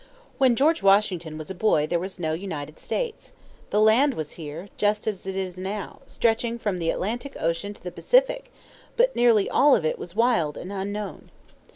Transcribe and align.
When 0.39 0.55
George 0.55 0.81
Washington 0.81 1.37
was 1.37 1.51
a 1.51 1.53
boy 1.53 1.85
there 1.85 1.99
was 1.99 2.17
no 2.17 2.33
United 2.33 2.79
States. 2.79 3.33
The 3.69 3.79
land 3.79 4.15
was 4.15 4.31
here, 4.31 4.69
just 4.75 5.05
as 5.05 5.27
it 5.27 5.35
is 5.35 5.59
now, 5.59 5.99
stretching 6.07 6.57
from 6.57 6.79
the 6.79 6.89
Atlantic 6.89 7.37
Ocean 7.39 7.71
to 7.75 7.83
the 7.83 7.91
Pacific; 7.91 8.51
but 8.97 9.15
nearly 9.15 9.47
all 9.47 9.75
of 9.75 9.85
it 9.85 9.99
was 9.99 10.15
wild 10.15 10.57
and 10.57 10.73
unknown. 10.73 11.29